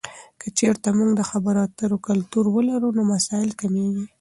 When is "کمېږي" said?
3.61-4.05